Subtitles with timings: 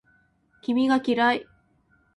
[0.63, 1.45] 君が嫌い